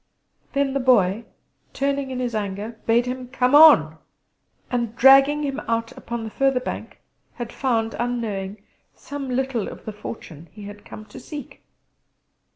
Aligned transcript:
Then 0.53 0.73
the 0.73 0.79
Boy, 0.79 1.25
turning 1.73 2.09
in 2.09 2.19
his 2.19 2.33
anger, 2.33 2.69
bade 2.87 3.05
him 3.05 3.27
come 3.27 3.53
on; 3.53 3.99
and, 4.71 4.95
dragging 4.95 5.43
him 5.43 5.59
out 5.67 5.91
upon 5.95 6.23
the 6.23 6.31
further 6.31 6.59
bank, 6.59 6.99
had 7.33 7.53
found 7.53 7.93
unknowing 7.99 8.63
some 8.95 9.29
little 9.29 9.67
of 9.67 9.85
the 9.85 9.93
fortune 9.93 10.49
he 10.53 10.63
had 10.63 10.85
come 10.85 11.05
to 11.05 11.19
seek. 11.19 11.61